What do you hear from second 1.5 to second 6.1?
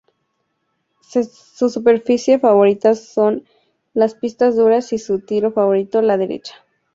superficie favorita son las pistas duras y su tiro favorito